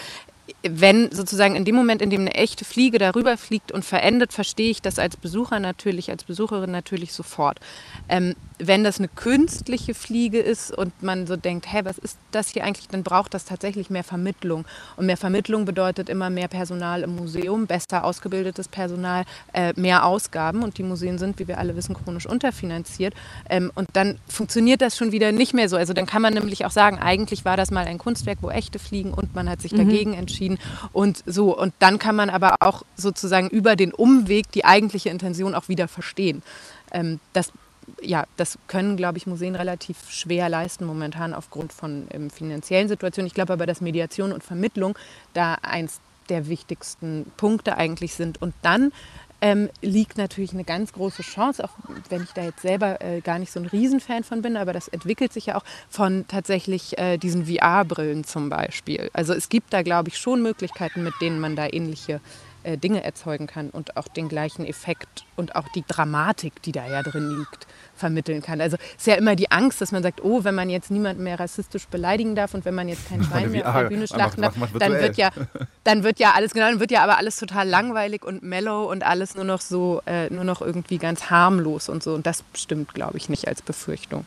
[0.63, 4.69] wenn sozusagen in dem Moment, in dem eine echte Fliege darüber fliegt und verendet, verstehe
[4.69, 7.59] ich das als Besucher natürlich, als Besucherin natürlich sofort.
[8.07, 12.49] Ähm, wenn das eine künstliche Fliege ist und man so denkt, hey, was ist das
[12.49, 14.65] hier eigentlich, dann braucht das tatsächlich mehr Vermittlung.
[14.95, 20.63] Und mehr Vermittlung bedeutet immer mehr Personal im Museum, besser ausgebildetes Personal, äh, mehr Ausgaben.
[20.63, 23.13] Und die Museen sind, wie wir alle wissen, chronisch unterfinanziert.
[23.49, 25.75] Ähm, und dann funktioniert das schon wieder nicht mehr so.
[25.75, 28.79] Also dann kann man nämlich auch sagen, eigentlich war das mal ein Kunstwerk, wo echte
[28.79, 30.57] fliegen und man hat sich dagegen entschieden.
[30.93, 35.55] Und so, und dann kann man aber auch sozusagen über den Umweg die eigentliche Intention
[35.55, 36.41] auch wieder verstehen.
[36.91, 37.51] Ähm, das
[38.01, 43.27] ja, das können, glaube ich, Museen relativ schwer leisten momentan aufgrund von ähm, finanziellen Situationen.
[43.27, 44.97] Ich glaube aber, dass Mediation und Vermittlung
[45.33, 48.41] da eins der wichtigsten Punkte eigentlich sind.
[48.41, 48.91] Und dann
[49.41, 51.71] ähm, liegt natürlich eine ganz große Chance, auch
[52.09, 54.87] wenn ich da jetzt selber äh, gar nicht so ein Riesenfan von bin, aber das
[54.87, 59.09] entwickelt sich ja auch von tatsächlich äh, diesen VR-Brillen zum Beispiel.
[59.13, 62.21] Also es gibt da, glaube ich, schon Möglichkeiten, mit denen man da ähnliche
[62.65, 66.87] äh, Dinge erzeugen kann und auch den gleichen Effekt und auch die Dramatik, die da
[66.87, 68.59] ja drin liegt, vermitteln kann.
[68.59, 71.23] Also es ist ja immer die Angst, dass man sagt, oh, wenn man jetzt niemanden
[71.23, 74.41] mehr rassistisch beleidigen darf und wenn man jetzt kein Schwein mehr auf der Bühne schlachten
[74.41, 75.29] darf, dann wird ja,
[75.83, 79.05] dann wird ja alles genau, dann wird ja aber alles total langweilig und mellow und
[79.05, 82.15] alles nur noch so, äh, nur noch irgendwie ganz harmlos und so.
[82.15, 84.25] Und das stimmt, glaube ich, nicht als Befürchtung.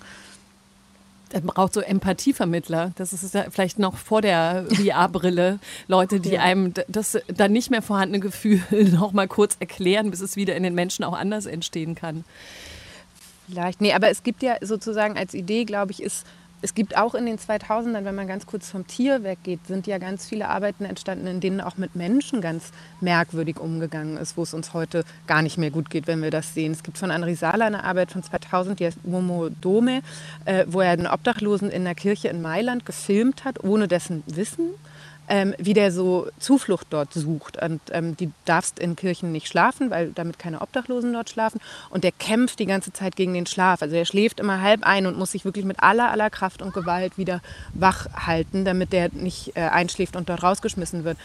[1.32, 2.92] Es braucht so Empathievermittler.
[2.96, 5.58] Das ist ja vielleicht noch vor der VR-Brille.
[5.86, 8.62] Leute, die einem d- das dann nicht mehr vorhandene Gefühl
[8.92, 12.24] noch mal kurz erklären, bis es wieder in den Menschen auch anders entstehen kann.
[13.48, 16.26] Vielleicht, nee, aber es gibt ja sozusagen als Idee, glaube ich, ist,
[16.60, 19.98] es gibt auch in den 2000ern, wenn man ganz kurz vom Tier weggeht, sind ja
[19.98, 24.54] ganz viele Arbeiten entstanden, in denen auch mit Menschen ganz merkwürdig umgegangen ist, wo es
[24.54, 26.72] uns heute gar nicht mehr gut geht, wenn wir das sehen.
[26.72, 30.02] Es gibt von André Sala eine Arbeit von 2000, die heißt Momo Dome,
[30.46, 34.70] äh, wo er einen Obdachlosen in der Kirche in Mailand gefilmt hat, ohne dessen Wissen
[35.28, 37.60] ähm, wie der so Zuflucht dort sucht.
[37.62, 41.60] Und ähm, die darfst in Kirchen nicht schlafen, weil damit keine Obdachlosen dort schlafen.
[41.90, 43.82] Und der kämpft die ganze Zeit gegen den Schlaf.
[43.82, 46.72] Also er schläft immer halb ein und muss sich wirklich mit aller, aller Kraft und
[46.72, 47.40] Gewalt wieder
[47.74, 51.18] wach halten, damit der nicht äh, einschläft und dort rausgeschmissen wird.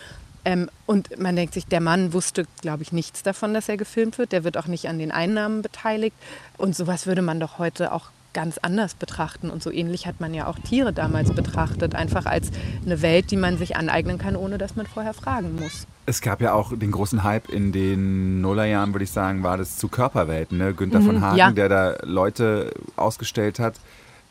[0.46, 4.18] Ähm, und man denkt sich, der Mann wusste, glaube ich, nichts davon, dass er gefilmt
[4.18, 4.34] wird.
[4.34, 6.16] Der wird auch nicht an den Einnahmen beteiligt.
[6.58, 9.50] Und sowas würde man doch heute auch ganz anders betrachten.
[9.50, 12.52] Und so ähnlich hat man ja auch Tiere damals betrachtet, einfach als
[12.86, 15.88] eine Welt, die man sich aneignen kann, ohne dass man vorher fragen muss.
[16.06, 19.78] Es gab ja auch den großen Hype in den Nullerjahren, würde ich sagen, war das
[19.78, 20.58] zu Körperwelten.
[20.58, 20.74] Ne?
[20.74, 21.52] Günther mhm, von Hagen, ja.
[21.52, 23.76] der da Leute ausgestellt hat,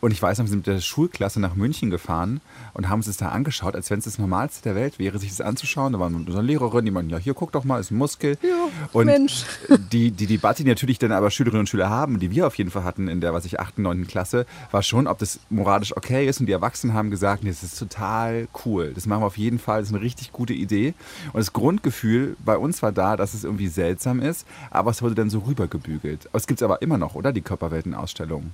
[0.02, 2.40] und ich weiß noch, wir sind mit der Schulklasse nach München gefahren
[2.74, 5.30] und haben uns das da angeschaut, als wenn es das Normalste der Welt wäre, sich
[5.30, 5.92] das anzuschauen.
[5.92, 8.36] Da war unsere Lehrerin, die meinte, ja, hier guck doch mal, ist ein Muskel.
[8.42, 9.44] Ja, und Mensch.
[9.92, 12.70] Die, die Debatte, die natürlich dann aber Schülerinnen und Schüler haben, die wir auf jeden
[12.70, 14.06] Fall hatten in der, was ich, 8., 9.
[14.06, 16.40] Klasse, war schon, ob das moralisch okay ist.
[16.40, 18.92] Und die Erwachsenen haben gesagt, nee, das ist total cool.
[18.94, 20.94] Das machen wir auf jeden Fall, das ist eine richtig gute Idee.
[21.26, 25.14] Und das Grundgefühl bei uns war da, dass es irgendwie seltsam ist, aber es wurde
[25.14, 26.28] dann so rübergebügelt.
[26.32, 27.32] Es gibt es aber immer noch, oder?
[27.32, 28.50] Die Körperweltenausstellung.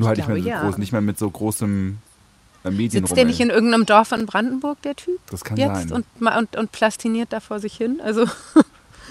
[0.00, 0.62] Nur halt nicht mehr so ja.
[0.62, 1.98] groß, nicht mehr mit so großem
[2.64, 5.18] äh, Medien Sitzt der nicht in irgendeinem Dorf in Brandenburg, der Typ?
[5.30, 5.92] Das kann jetzt sein.
[5.92, 8.00] Und, und, und plastiniert da vor sich hin?
[8.02, 8.26] Also.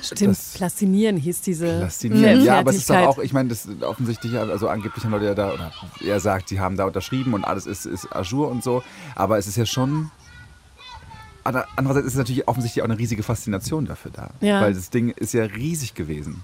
[0.02, 1.80] Stimmt, das Plastinieren hieß diese.
[1.80, 5.26] Plastinieren, ja, aber es ist doch auch, ich meine, das offensichtlich, also angeblich haben Leute
[5.26, 5.72] ja da, oder
[6.06, 8.82] er sagt, die haben da unterschrieben und alles ist, ist Azure und so,
[9.16, 10.12] aber es ist ja schon.
[11.44, 14.30] Andererseits ist es natürlich offensichtlich auch eine riesige Faszination dafür da.
[14.40, 14.62] Ja.
[14.62, 16.44] Weil das Ding ist ja riesig gewesen.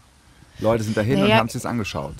[0.59, 2.15] Leute sind dahin naja, und haben sich das angeschaut.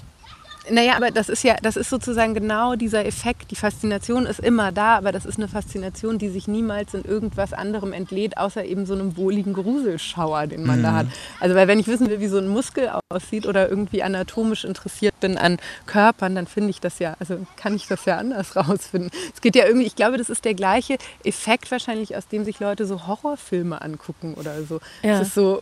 [0.70, 3.52] Naja, aber das ist ja, das ist sozusagen genau dieser Effekt.
[3.52, 7.54] Die Faszination ist immer da, aber das ist eine Faszination, die sich niemals in irgendwas
[7.54, 10.84] anderem entlädt, außer eben so einem wohligen Gruselschauer, den man mhm.
[10.84, 11.08] da hat.
[11.40, 15.20] Also, weil wenn ich wissen will, wie so ein Muskel aussieht oder irgendwie anatomisch interessiert
[15.20, 19.12] bin an Körpern, dann finde ich das ja, also kann ich das ja anders rausfinden.
[19.34, 22.60] Es geht ja irgendwie, ich glaube, das ist der gleiche Effekt wahrscheinlich, aus dem sich
[22.60, 24.80] Leute so Horrorfilme angucken oder so.
[25.04, 25.20] Ja.
[25.20, 25.62] Es ist so,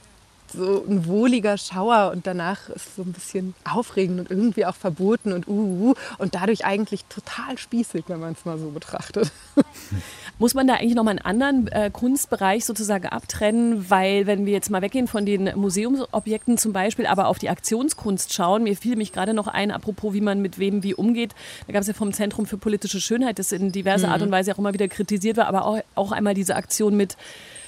[0.54, 4.76] so ein wohliger Schauer und danach ist es so ein bisschen aufregend und irgendwie auch
[4.76, 8.70] verboten und uh, uh, uh und dadurch eigentlich total spießig, wenn man es mal so
[8.70, 9.32] betrachtet.
[10.39, 14.70] Muss man da eigentlich nochmal einen anderen äh, Kunstbereich sozusagen abtrennen, weil wenn wir jetzt
[14.70, 19.12] mal weggehen von den Museumsobjekten zum Beispiel, aber auf die Aktionskunst schauen, mir fiel mich
[19.12, 21.36] gerade noch ein, apropos wie man mit wem wie umgeht,
[21.68, 24.13] da gab es ja vom Zentrum für politische Schönheit, das in diverser mhm.
[24.13, 27.18] Art und Weise auch immer wieder kritisiert war, aber auch, auch einmal diese Aktion mit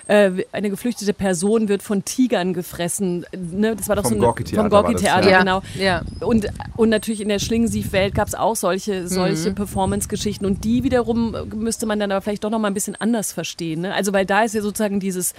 [0.08, 3.26] äh, eine geflüchtete Person wird von Tigern gefressen.
[3.36, 3.76] Ne?
[3.76, 4.62] Das war doch vom so Gorki-Theater.
[4.62, 5.39] Vom Gorki-Theater, ja.
[5.39, 5.62] genau.
[5.76, 6.02] Ja.
[6.20, 9.56] Und, und natürlich in der Schlingensief-Welt gab es auch solche, solche mhm.
[9.56, 10.46] Performance-Geschichten.
[10.46, 13.82] Und die wiederum müsste man dann aber vielleicht doch noch mal ein bisschen anders verstehen.
[13.82, 13.94] Ne?
[13.94, 15.34] Also, weil da ist ja sozusagen dieses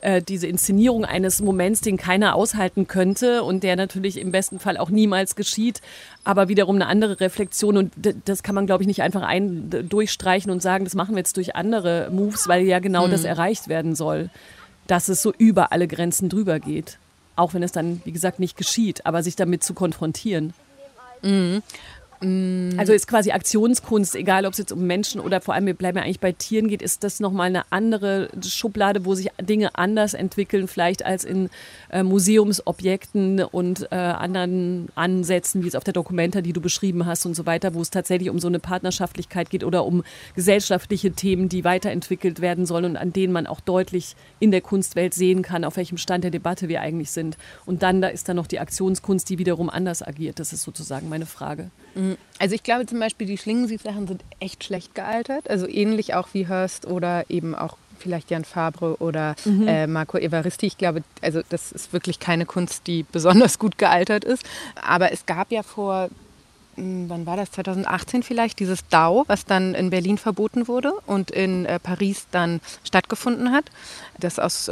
[0.00, 4.76] äh, diese Inszenierung eines Moments, den keiner aushalten könnte und der natürlich im besten Fall
[4.76, 5.80] auch niemals geschieht,
[6.24, 7.92] aber wiederum eine andere Reflexion und
[8.24, 11.36] das kann man, glaube ich, nicht einfach ein durchstreichen und sagen, das machen wir jetzt
[11.36, 13.10] durch andere Moves, weil ja genau mhm.
[13.12, 14.30] das erreicht werden soll,
[14.86, 16.98] dass es so über alle Grenzen drüber geht.
[17.36, 20.54] Auch wenn es dann, wie gesagt, nicht geschieht, aber sich damit zu konfrontieren.
[21.22, 21.62] Mhm.
[22.20, 22.78] Mm.
[22.78, 25.98] Also ist quasi Aktionskunst, egal ob es jetzt um Menschen oder vor allem, wir bleiben
[25.98, 30.14] ja eigentlich bei Tieren geht, ist das nochmal eine andere Schublade, wo sich Dinge anders
[30.14, 31.48] entwickeln, vielleicht als in
[31.90, 37.26] äh, Museumsobjekten und äh, anderen Ansätzen, wie es auf der Dokumenta, die du beschrieben hast
[37.26, 40.02] und so weiter, wo es tatsächlich um so eine Partnerschaftlichkeit geht oder um
[40.34, 45.14] gesellschaftliche Themen, die weiterentwickelt werden sollen und an denen man auch deutlich in der Kunstwelt
[45.14, 47.36] sehen kann, auf welchem Stand der Debatte wir eigentlich sind.
[47.66, 50.38] Und dann da ist dann noch die Aktionskunst, die wiederum anders agiert.
[50.40, 51.70] Das ist sozusagen meine Frage.
[51.98, 52.16] Mhm.
[52.38, 55.50] Also ich glaube zum Beispiel, die Schlingensief-Sachen sind echt schlecht gealtert.
[55.50, 59.66] Also ähnlich auch wie Hurst oder eben auch vielleicht Jan Fabre oder mhm.
[59.66, 60.66] äh, Marco Evaristi.
[60.66, 64.44] Ich glaube, also das ist wirklich keine Kunst, die besonders gut gealtert ist.
[64.80, 66.08] Aber es gab ja vor
[66.76, 71.32] hm, wann war das, 2018 vielleicht, dieses DAO, was dann in Berlin verboten wurde und
[71.32, 73.64] in äh, Paris dann stattgefunden hat,
[74.20, 74.70] das aus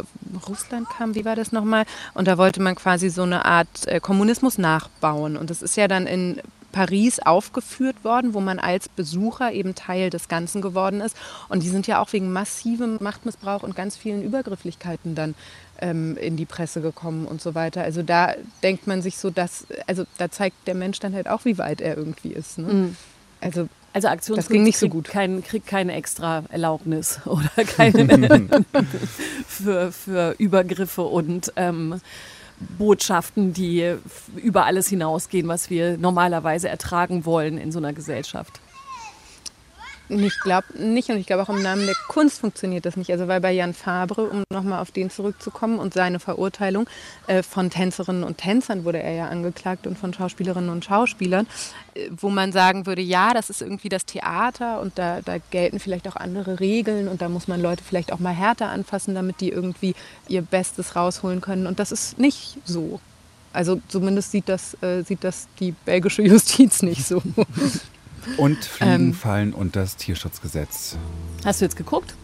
[0.48, 1.84] Russland kam, wie war das nochmal?
[2.14, 5.36] Und da wollte man quasi so eine Art äh, Kommunismus nachbauen.
[5.36, 6.40] Und das ist ja dann in
[6.76, 11.16] Paris aufgeführt worden, wo man als Besucher eben Teil des Ganzen geworden ist.
[11.48, 15.34] Und die sind ja auch wegen massivem Machtmissbrauch und ganz vielen Übergrifflichkeiten dann
[15.80, 17.80] ähm, in die Presse gekommen und so weiter.
[17.80, 21.46] Also da denkt man sich so, dass, also da zeigt der Mensch dann halt auch,
[21.46, 22.58] wie weit er irgendwie ist.
[22.58, 22.70] Ne?
[22.70, 22.96] Mhm.
[23.40, 25.08] Also also Aktionskunst das ging nicht so gut.
[25.08, 28.50] Kein, kriegt keine extra Erlaubnis oder keine
[29.48, 32.02] für, für Übergriffe und ähm,
[32.78, 33.96] Botschaften, die
[34.36, 38.60] über alles hinausgehen, was wir normalerweise ertragen wollen in so einer Gesellschaft.
[40.08, 43.10] Ich glaube nicht und ich glaube auch im Namen der Kunst funktioniert das nicht.
[43.10, 46.88] Also weil bei Jan Fabre, um nochmal auf den zurückzukommen und seine Verurteilung
[47.26, 51.48] äh, von Tänzerinnen und Tänzern wurde er ja angeklagt und von Schauspielerinnen und Schauspielern,
[51.94, 55.80] äh, wo man sagen würde, ja, das ist irgendwie das Theater und da, da gelten
[55.80, 59.40] vielleicht auch andere Regeln und da muss man Leute vielleicht auch mal härter anfassen, damit
[59.40, 59.94] die irgendwie
[60.28, 61.66] ihr Bestes rausholen können.
[61.66, 63.00] Und das ist nicht so.
[63.52, 67.22] Also zumindest sieht das, äh, sieht das die belgische Justiz nicht so.
[68.36, 70.96] Und Fliegen ähm, fallen und das Tierschutzgesetz.
[71.44, 72.14] Hast du jetzt geguckt?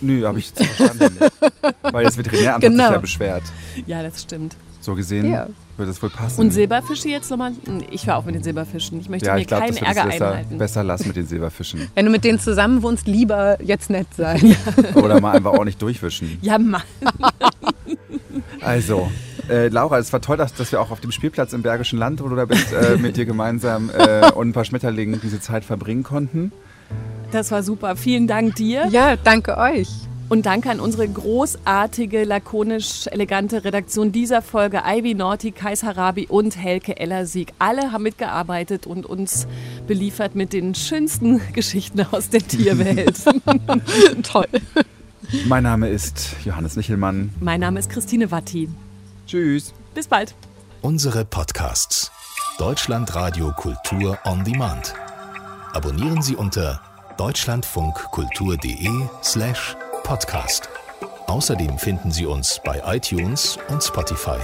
[0.00, 1.18] Nö, habe ich verstanden.
[1.82, 2.84] Weil das Veterinäramt genau.
[2.84, 3.40] hat sich ja genau.
[3.42, 3.42] beschwert.
[3.86, 4.56] Ja, das stimmt.
[4.80, 5.30] So gesehen.
[5.30, 5.48] Ja.
[5.76, 6.40] würde es wohl passen.
[6.40, 7.52] Und Silberfische jetzt nochmal?
[7.90, 9.00] Ich höre auf mit den Silberfischen.
[9.00, 10.58] Ich möchte ja, mir ich glaub, keinen das Ärger besser, einhalten.
[10.58, 11.90] besser lassen mit den Silberfischen.
[11.94, 14.56] Wenn du mit denen zusammen wohnst, lieber jetzt nett sein.
[14.94, 16.38] Oder mal einfach auch nicht durchwischen.
[16.40, 16.82] Ja, Mann.
[18.60, 19.10] Also,
[19.48, 22.22] äh, Laura, es war toll, dass, dass wir auch auf dem Spielplatz im Bergischen Land,
[22.22, 25.64] wo du da bist, äh, mit dir gemeinsam äh, und ein paar Schmetterlingen diese Zeit
[25.64, 26.52] verbringen konnten.
[27.30, 27.96] Das war super.
[27.96, 28.86] Vielen Dank dir.
[28.90, 29.88] Ja, danke euch.
[30.30, 34.82] Und danke an unsere großartige, lakonisch elegante Redaktion dieser Folge.
[34.86, 37.54] Ivy Norti, Kais Harabi und Helke Ellersieg.
[37.58, 39.46] Alle haben mitgearbeitet und uns
[39.86, 43.16] beliefert mit den schönsten Geschichten aus der Tierwelt.
[44.22, 44.48] Toll.
[45.46, 47.30] Mein Name ist Johannes Nichelmann.
[47.40, 48.68] mein Name ist Christine Watti.
[49.28, 49.74] Tschüss.
[49.94, 50.34] Bis bald.
[50.80, 52.10] Unsere Podcasts.
[52.56, 54.94] Deutschlandradio Kultur on Demand.
[55.72, 56.80] Abonnieren Sie unter
[57.18, 58.88] deutschlandfunkkultur.de
[59.22, 60.70] slash podcast.
[61.26, 64.38] Außerdem finden Sie uns bei iTunes und Spotify.